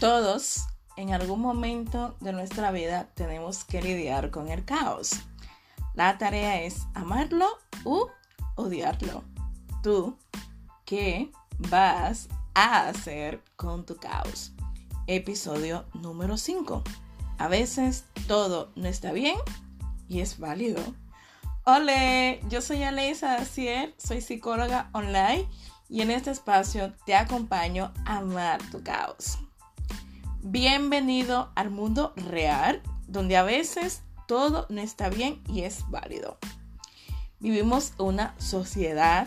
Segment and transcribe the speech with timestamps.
[0.00, 5.10] Todos en algún momento de nuestra vida tenemos que lidiar con el caos.
[5.94, 7.48] La tarea es amarlo
[7.84, 8.06] u
[8.54, 9.24] odiarlo.
[9.82, 10.16] ¿Tú
[10.84, 11.32] qué
[11.70, 14.52] vas a hacer con tu caos?
[15.08, 16.84] Episodio número 5.
[17.38, 19.38] A veces todo no está bien
[20.06, 20.80] y es válido.
[21.64, 25.48] Hola, yo soy Aleisa Dacier, soy psicóloga online
[25.88, 29.38] y en este espacio te acompaño a amar tu caos.
[30.42, 36.38] Bienvenido al mundo real, donde a veces todo no está bien y es válido.
[37.40, 39.26] Vivimos una sociedad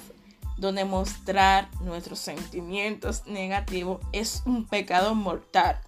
[0.58, 5.82] donde mostrar nuestros sentimientos negativos es un pecado mortal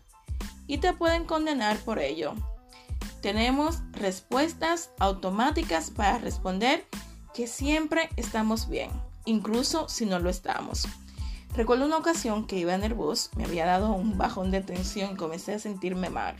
[0.67, 2.33] y te pueden condenar por ello.
[3.21, 6.85] Tenemos respuestas automáticas para responder
[7.33, 8.91] que siempre estamos bien,
[9.23, 10.85] incluso si no lo estamos.
[11.55, 15.13] Recuerdo una ocasión que iba en el bus, me había dado un bajón de tensión
[15.13, 16.35] y comencé a sentirme mal.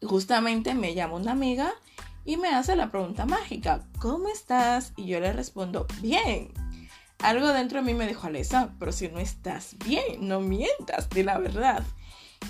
[0.00, 1.72] Y justamente me llama una amiga
[2.24, 4.92] y me hace la pregunta mágica, ¿cómo estás?
[4.96, 6.52] Y yo le respondo, bien.
[7.20, 11.22] Algo dentro de mí me dijo, Alesa, pero si no estás bien, no mientas, di
[11.22, 11.84] la verdad.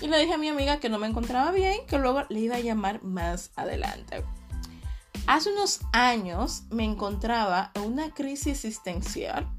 [0.01, 2.55] Y le dije a mi amiga que no me encontraba bien, que luego le iba
[2.55, 4.25] a llamar más adelante.
[5.27, 9.54] Hace unos años me encontraba en una crisis existencial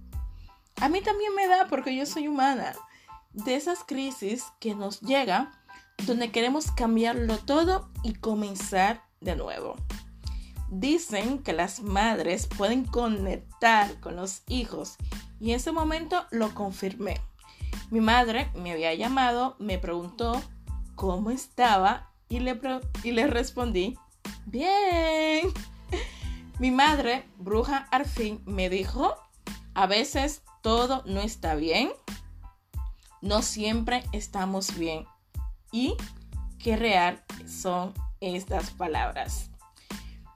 [0.80, 2.74] a mí también me da porque yo soy humana.
[3.32, 5.52] De esas crisis que nos llega
[6.04, 9.76] donde queremos cambiarlo todo y comenzar de nuevo.
[10.68, 14.96] Dicen que las madres pueden conectar con los hijos
[15.40, 17.20] y en ese momento lo confirmé.
[17.90, 20.42] Mi madre me había llamado, me preguntó
[20.94, 22.58] cómo estaba y le,
[23.04, 23.96] y le respondí,
[24.46, 25.52] bien.
[26.58, 29.14] Mi madre, bruja al fin, me dijo,
[29.74, 31.92] a veces todo no está bien,
[33.20, 35.06] no siempre estamos bien.
[35.70, 35.94] ¿Y
[36.58, 39.50] qué real son estas palabras?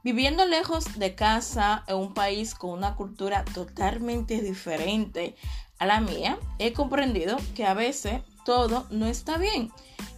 [0.05, 5.35] Viviendo lejos de casa en un país con una cultura totalmente diferente
[5.79, 9.69] a la mía, he comprendido que a veces todo no está bien,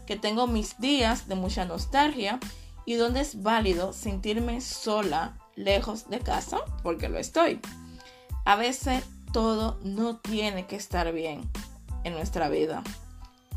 [0.06, 2.40] que tengo mis días de mucha nostalgia
[2.86, 7.60] y donde es válido sentirme sola lejos de casa, porque lo estoy.
[8.46, 11.42] A veces todo no tiene que estar bien
[12.06, 12.84] en nuestra vida.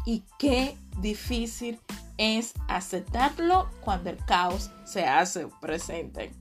[0.05, 1.79] Y qué difícil
[2.19, 6.33] es aceptarlo cuando el caos se hace presente.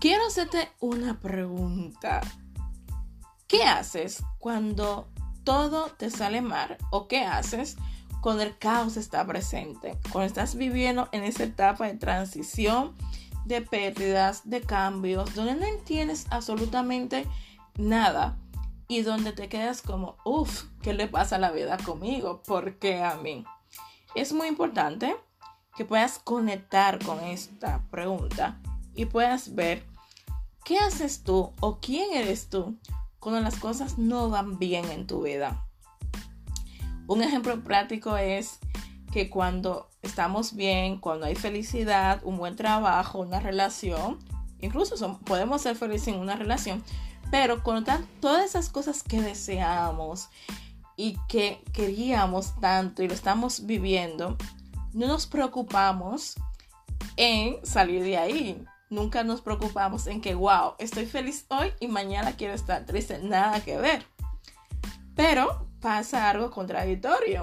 [0.00, 2.20] Quiero hacerte una pregunta.
[3.46, 5.08] ¿Qué haces cuando
[5.44, 6.78] todo te sale mal?
[6.90, 7.76] ¿O qué haces
[8.20, 9.98] cuando el caos está presente?
[10.12, 12.94] Cuando estás viviendo en esa etapa de transición
[13.46, 17.26] de pérdidas, de cambios, donde no entiendes absolutamente
[17.78, 18.38] nada
[18.88, 22.42] y donde te quedas como, uff, ¿qué le pasa a la vida conmigo?
[22.42, 23.44] ¿Por qué a mí?
[24.14, 25.16] Es muy importante
[25.76, 28.60] que puedas conectar con esta pregunta
[28.94, 29.84] y puedas ver
[30.64, 32.78] qué haces tú o quién eres tú
[33.20, 35.64] cuando las cosas no van bien en tu vida.
[37.06, 38.58] Un ejemplo práctico es
[39.12, 44.18] que cuando estamos bien, cuando hay felicidad, un buen trabajo, una relación,
[44.60, 46.82] incluso podemos ser felices en una relación,
[47.30, 50.28] pero cuando están todas esas cosas que deseamos
[50.96, 54.36] y que queríamos tanto y lo estamos viviendo,
[54.92, 56.36] no nos preocupamos
[57.16, 58.64] en salir de ahí.
[58.88, 63.18] Nunca nos preocupamos en que, wow, estoy feliz hoy y mañana quiero estar triste.
[63.18, 64.06] Nada que ver.
[65.16, 67.42] Pero pasa algo contradictorio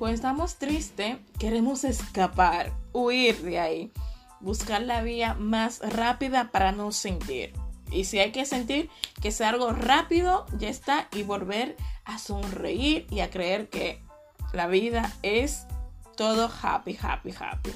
[0.00, 3.92] cuando estamos tristes, queremos escapar, huir de ahí,
[4.40, 7.52] buscar la vía más rápida para no sentir.
[7.92, 8.88] Y si hay que sentir
[9.20, 14.02] que sea algo rápido, ya está, y volver a sonreír y a creer que
[14.54, 15.66] la vida es
[16.16, 17.72] todo happy, happy, happy.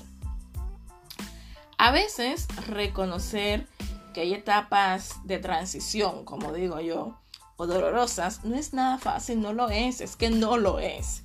[1.77, 3.67] A veces reconocer
[4.15, 7.21] que hay etapas de transición, como digo yo,
[7.59, 11.25] o dolorosas, no es nada fácil, no lo es, es que no lo es.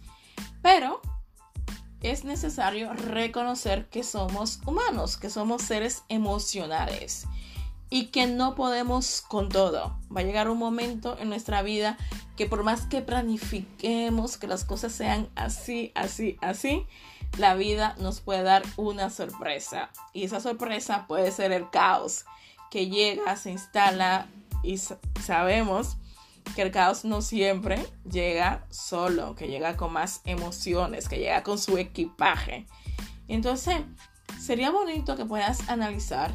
[0.62, 1.02] Pero
[2.02, 7.26] es necesario reconocer que somos humanos, que somos seres emocionales
[7.90, 9.98] y que no podemos con todo.
[10.16, 11.98] Va a llegar un momento en nuestra vida
[12.38, 16.86] que por más que planifiquemos que las cosas sean así, así, así,
[17.38, 19.90] la vida nos puede dar una sorpresa.
[20.14, 22.26] Y esa sorpresa puede ser el caos
[22.72, 24.28] que llega, se instala
[24.64, 24.80] y
[25.22, 25.98] sabemos
[26.56, 31.58] que el caos no siempre llega solo, que llega con más emociones, que llega con
[31.58, 32.68] su equipaje.
[33.28, 33.78] Entonces,
[34.40, 36.34] sería bonito que puedas analizar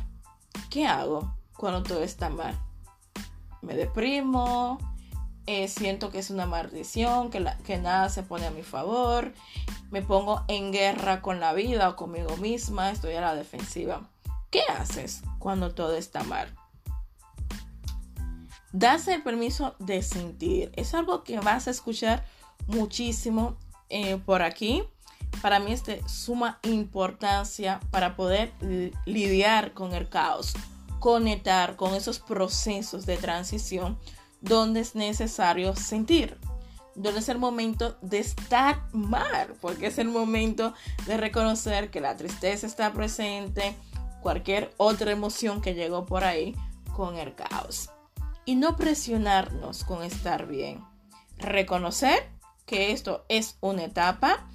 [0.71, 2.59] qué hago cuando todo está mal.
[3.63, 4.79] Me deprimo,
[5.47, 9.33] eh, siento que es una maldición, que, que nada se pone a mi favor,
[9.91, 14.09] me pongo en guerra con la vida o conmigo misma, estoy a la defensiva.
[14.51, 16.55] ¿Qué haces cuando todo está mal?
[18.75, 20.73] Das el permiso de sentir.
[20.75, 22.25] Es algo que vas a escuchar
[22.67, 23.57] muchísimo
[23.89, 24.83] eh, por aquí.
[25.41, 28.53] Para mí es de suma importancia para poder
[29.05, 30.55] lidiar con el caos,
[30.99, 33.97] conectar con esos procesos de transición
[34.41, 36.37] donde es necesario sentir,
[36.97, 40.75] donde es el momento de estar mal, porque es el momento
[41.07, 43.77] de reconocer que la tristeza está presente,
[44.21, 46.57] cualquier otra emoción que llegó por ahí
[46.93, 47.94] con el caos
[48.45, 50.85] y no presionarnos con estar bien.
[51.39, 52.31] Reconocer
[52.67, 54.47] que esto es una etapa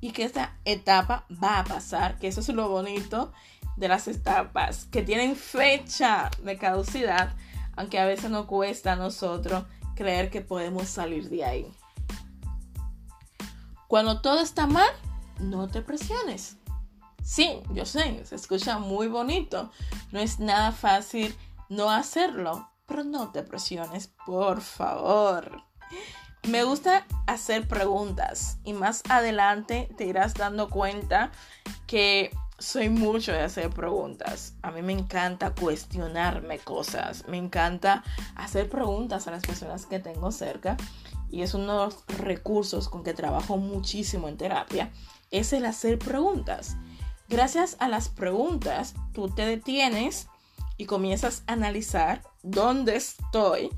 [0.00, 3.32] y que esta etapa va a pasar, que eso es lo bonito
[3.76, 7.34] de las etapas, que tienen fecha de caducidad,
[7.76, 9.64] aunque a veces nos cuesta a nosotros
[9.94, 11.66] creer que podemos salir de ahí.
[13.88, 14.88] Cuando todo está mal,
[15.38, 16.56] no te presiones.
[17.22, 19.70] Sí, yo sé, se escucha muy bonito.
[20.12, 21.34] No es nada fácil
[21.68, 25.62] no hacerlo, pero no te presiones, por favor.
[26.48, 31.32] Me gusta hacer preguntas y más adelante te irás dando cuenta
[31.86, 34.54] que soy mucho de hacer preguntas.
[34.62, 38.04] A mí me encanta cuestionarme cosas, me encanta
[38.34, 40.76] hacer preguntas a las personas que tengo cerca
[41.30, 44.90] y es uno de los recursos con que trabajo muchísimo en terapia,
[45.30, 46.76] es el hacer preguntas.
[47.28, 50.28] Gracias a las preguntas, tú te detienes
[50.76, 53.70] y comienzas a analizar dónde estoy,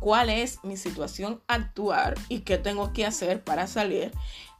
[0.00, 4.12] cuál es mi situación actual y qué tengo que hacer para salir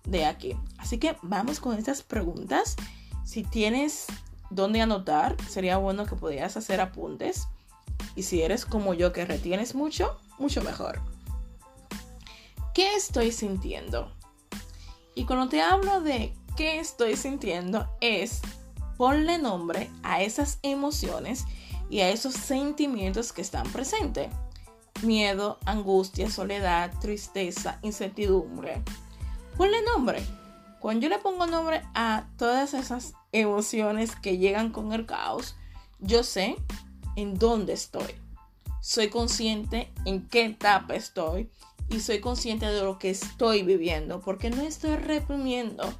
[0.05, 0.57] de aquí.
[0.79, 2.77] Así que vamos con estas preguntas.
[3.25, 4.07] Si tienes
[4.51, 7.49] dónde anotar, sería bueno que pudieras hacer apuntes.
[8.15, 11.01] Y si eres como yo que retienes mucho, mucho mejor.
[12.75, 14.13] ¿Qué estoy sintiendo?
[15.15, 18.41] Y cuando te hablo de qué estoy sintiendo es
[18.97, 21.45] ponle nombre a esas emociones
[21.91, 24.29] y a esos sentimientos que están presentes.
[25.03, 28.83] Miedo, angustia, soledad, tristeza, incertidumbre.
[29.57, 30.23] Ponle nombre.
[30.81, 35.57] Cuando yo le pongo nombre a todas esas emociones que llegan con el caos,
[35.99, 36.57] yo sé
[37.17, 38.15] en dónde estoy.
[38.81, 41.51] Soy consciente en qué etapa estoy
[41.91, 45.93] y soy consciente de lo que estoy viviendo porque no estoy reprimiendo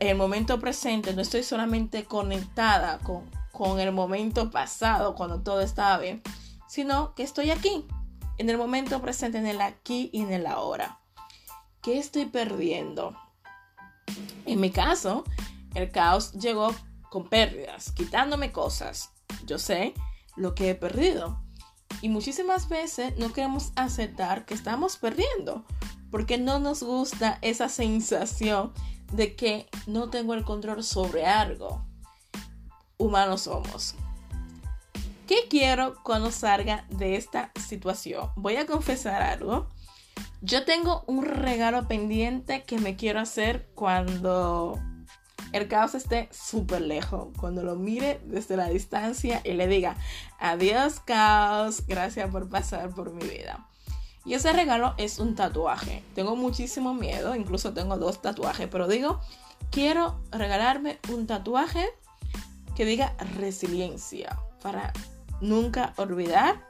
[0.00, 5.98] el momento presente, no estoy solamente conectada con con el momento pasado, cuando todo estaba
[5.98, 6.22] bien,
[6.68, 7.84] sino que estoy aquí,
[8.38, 11.00] en el momento presente, en el aquí y en el ahora.
[11.82, 13.16] ¿Qué estoy perdiendo?
[14.46, 15.24] En mi caso,
[15.74, 16.72] el caos llegó
[17.10, 19.10] con pérdidas, quitándome cosas.
[19.44, 19.92] Yo sé
[20.36, 21.42] lo que he perdido.
[22.00, 25.64] Y muchísimas veces no queremos aceptar que estamos perdiendo,
[26.12, 28.72] porque no nos gusta esa sensación
[29.12, 31.87] de que no tengo el control sobre algo
[32.98, 33.94] humanos somos.
[35.26, 38.30] ¿Qué quiero cuando salga de esta situación?
[38.36, 39.68] Voy a confesar algo.
[40.40, 44.80] Yo tengo un regalo pendiente que me quiero hacer cuando
[45.52, 47.28] el caos esté súper lejos.
[47.38, 49.96] Cuando lo mire desde la distancia y le diga,
[50.38, 53.68] adiós caos, gracias por pasar por mi vida.
[54.24, 56.02] Y ese regalo es un tatuaje.
[56.14, 59.20] Tengo muchísimo miedo, incluso tengo dos tatuajes, pero digo,
[59.70, 61.86] quiero regalarme un tatuaje
[62.78, 64.92] que diga resiliencia para
[65.40, 66.64] nunca olvidar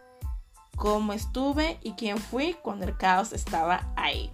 [0.75, 4.33] cómo estuve y quién fui cuando el caos estaba ahí.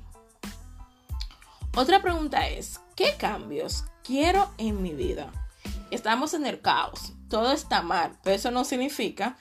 [1.74, 5.32] Otra pregunta es, ¿qué cambios quiero en mi vida?
[5.90, 9.36] Estamos en el caos, todo está mal, pero eso no significa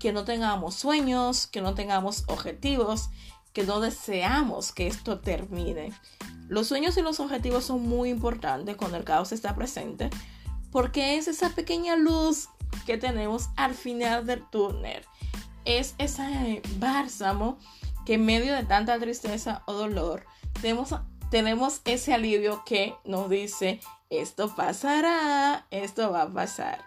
[0.00, 3.10] que no tengamos sueños, que no tengamos objetivos,
[3.52, 5.92] que no deseamos que esto termine.
[6.48, 10.10] Los sueños y los objetivos son muy importantes cuando el caos está presente,
[10.70, 12.48] porque es esa pequeña luz
[12.86, 15.02] que tenemos al final del túnel.
[15.64, 17.58] Es ese bálsamo
[18.04, 20.24] que en medio de tanta tristeza o dolor
[20.60, 20.94] tenemos,
[21.30, 23.80] tenemos ese alivio que nos dice,
[24.10, 26.84] esto pasará, esto va a pasar.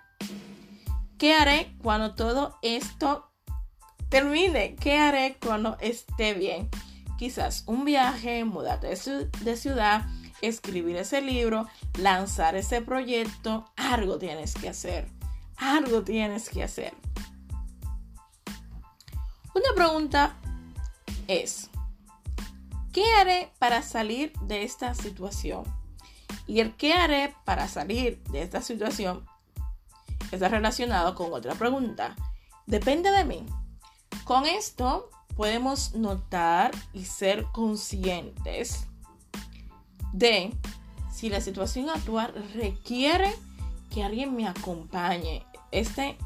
[1.17, 3.29] ¿Qué haré cuando todo esto
[4.07, 4.75] termine?
[4.75, 6.69] ¿Qué haré cuando esté bien?
[7.17, 8.95] Quizás un viaje, mudarte
[9.41, 10.07] de ciudad,
[10.41, 11.67] escribir ese libro,
[11.97, 15.07] lanzar ese proyecto, algo tienes que hacer.
[15.57, 16.93] Algo tienes que hacer.
[19.53, 20.35] Una pregunta
[21.27, 21.69] es,
[22.93, 25.63] ¿qué haré para salir de esta situación?
[26.47, 29.25] Y el qué haré para salir de esta situación
[30.31, 32.15] está relacionado con otra pregunta.
[32.65, 33.45] Depende de mí.
[34.23, 38.88] Con esto podemos notar y ser conscientes
[40.13, 40.53] de
[41.11, 43.33] si la situación actual requiere
[43.89, 45.45] que alguien me acompañe.
[45.71, 46.17] Este,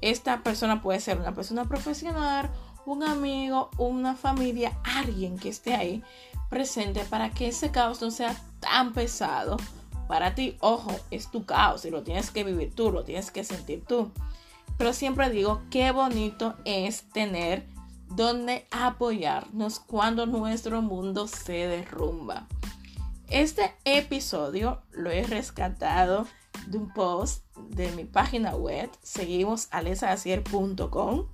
[0.00, 2.50] esta persona puede ser una persona profesional,
[2.86, 6.02] un amigo, una familia, alguien que esté ahí
[6.48, 9.58] presente para que ese caos no sea tan pesado
[10.06, 10.56] para ti.
[10.60, 14.10] Ojo, es tu caos y lo tienes que vivir tú, lo tienes que sentir tú.
[14.78, 17.66] Pero siempre digo, qué bonito es tener
[18.08, 22.46] donde apoyarnos cuando nuestro mundo se derrumba.
[23.30, 26.26] Este episodio lo he rescatado
[26.66, 31.26] de un post de mi página web, seguimos alesaacier.com.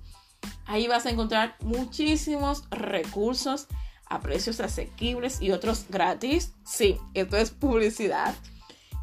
[0.65, 3.67] Ahí vas a encontrar muchísimos recursos
[4.07, 6.53] a precios asequibles y otros gratis.
[6.65, 8.35] Sí, esto es publicidad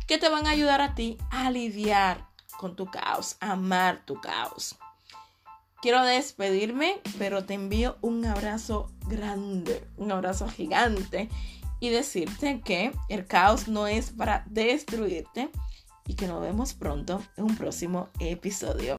[0.06, 4.20] que te van a ayudar a ti a lidiar con tu caos, a amar tu
[4.20, 4.76] caos.
[5.80, 11.30] Quiero despedirme, pero te envío un abrazo grande, un abrazo gigante
[11.82, 15.50] y decirte que el caos no es para destruirte
[16.06, 18.90] y que nos vemos pronto en un próximo episodio.